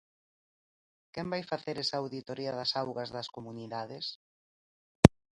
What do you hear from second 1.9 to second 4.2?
auditoría das augas das comunidades?